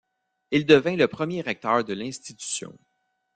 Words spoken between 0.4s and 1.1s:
Il devint le